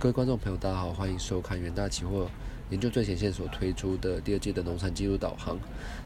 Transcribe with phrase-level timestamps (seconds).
[0.00, 2.30] 各位观众朋友，大家好，欢迎收看远大期货
[2.70, 5.58] 研究最前线所推出的第二季的农产记录导航。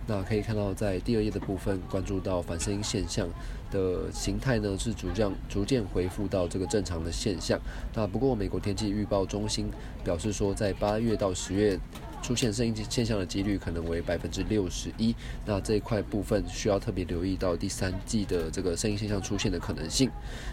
[0.07, 3.29] 那可以看到，在第二页的部分，关注到反声音现象
[3.70, 7.61] 的形态呢，是逐渐逐渐恢复到这个正常的现象。
[7.94, 9.71] 那不过，美国天气预报中心
[10.02, 11.79] 表示说，在八月到十月。
[12.22, 20.08] 出现声音现象的几率可能为百分之六十一，那这一块部分需要特别留意到第三季的这个声音现象出现的可能性。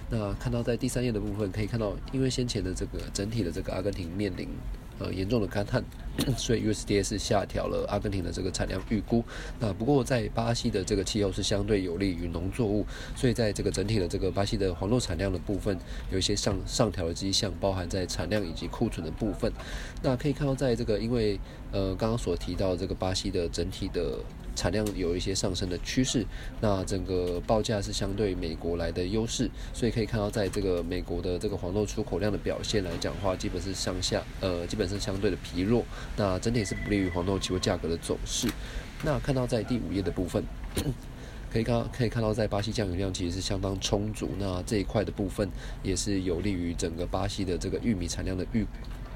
[0.10, 4.50] 那看到在第三页的部分，可以看到，因为先前的这个整体的这个阿根廷面临。
[5.00, 5.84] 呃，严重的干旱，
[6.38, 9.24] 所以 USDA 是下调了阿根廷的这个产量预估。
[9.60, 12.86] 那不过在巴西的这个气候是相对有利于农作物，
[13.16, 15.78] 所以在这个整体的这个巴西的黄豆产量的部分
[16.12, 19.52] 有一些上上调的迹象，包含在产量以及库存的部分。
[20.04, 21.40] 那可以看到，在这个因为
[21.72, 24.20] 呃刚刚所提到这个巴西的整体的。
[24.60, 26.26] 产量有一些上升的趋势，
[26.60, 35.86] 那整个报价是相对美国来的优势，所以可以看到，在这个美国的这个黄豆出口量的表现来讲的话，基本是向下，呃，基本是相对的疲弱，
[36.18, 38.50] 那整体是不利于黄豆期货价格的走势。
[39.02, 40.44] 那看到在第五页的部分，
[41.50, 45.50] 可以看可以看到，在巴西降雨量其实是相当充足，那这一块的部分
[45.82, 48.66] 也是有利于整个巴西的这个玉米产量的预。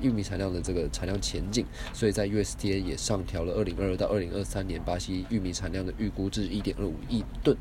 [0.04, 7.58] 玉米产量的这个产量前景，所以在 USDA 也上调了二零二二到二零二三年巴西玉米产量的预估至一点二五亿吨。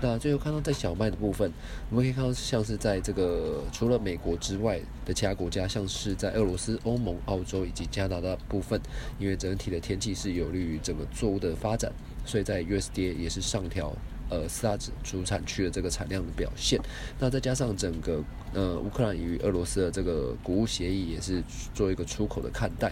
[0.00, 1.52] 那最后看到在小麦的部分，
[1.90, 8.80] 我们可以看到像是在这个除了美国之外的其他国家，像是在俄罗斯、欧盟、澳洲以及加拿大部分，
[9.18, 11.92] 因为整体的天气是有利于整个作物的发展，
[12.24, 13.92] 所以在 USDA 也是上调。
[14.32, 16.80] 呃，四大主产区的这个产量的表现，
[17.18, 21.42] 那再加上整个呃乌克兰与俄罗斯的这个谷物协议也是
[21.74, 22.90] 做一个出口的看待，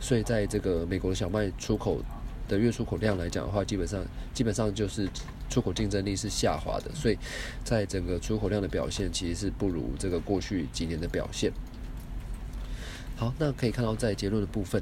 [0.00, 2.00] 所以在这个美国的小麦出口
[2.48, 5.06] 的月出口量来讲的话，基本上基本上就是
[5.50, 7.18] 出口竞争力是下滑的，所以
[7.62, 11.52] 在整个出口量的表现其实是不如这个过去几年的表现。
[13.18, 14.80] 好，那可以看到在结论的部分，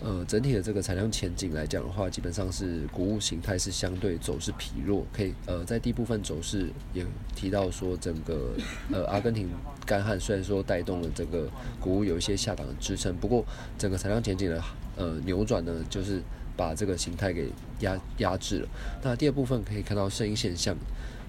[0.00, 5.04] 呃，整体的这个产量前景来讲的话，基本上是谷物形态是相对走势疲弱。
[5.12, 7.04] 可以，呃，在第一部分走势也
[7.36, 8.54] 提到说，整个
[8.90, 9.50] 呃阿根廷
[9.84, 11.46] 干旱虽然说带动了整个
[11.78, 13.44] 谷物有一些下档的支撑，不过
[13.76, 14.64] 整个产量前景的
[14.96, 16.22] 呃扭转呢，就是
[16.56, 17.50] 把这个形态给
[17.80, 18.68] 压压制了。
[19.02, 20.74] 那第二部分可以看到声音现象。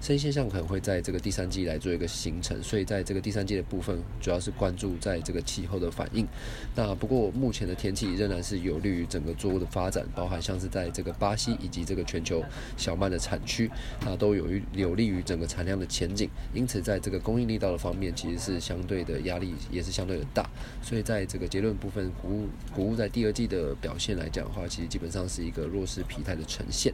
[0.00, 6.26] 生现象可能会在这个第三季来做一个形成，所以在这个第三季的部分，主要是关注在这个气候的反应。
[6.74, 12.44] 那不过目前的天气仍然是有利于整个作物的发展，包含像是在这个巴西以及这个全球
[12.76, 13.70] 小麦的产区，
[14.04, 16.30] 那都有于有利于整个产量的前景。
[16.54, 20.48] 因此，在这个供应力道的方面，其实是相对的压力也是相对的大。
[20.82, 26.92] 所以在这个结论部分，谷物谷物在第二季的表现来讲的话，其实基本上是一个弱势疲态的呈现。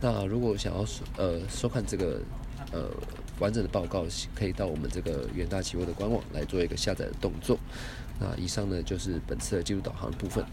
[0.00, 0.86] 那如果想要
[1.18, 2.20] 呃收看这个。
[2.72, 2.90] 呃，
[3.38, 4.04] 完整的报告
[4.34, 7.58] 可以到我们这个远大企货的官网来做一个下载的动作。
[8.18, 10.44] 那以上呢就是本次的技术导航部分。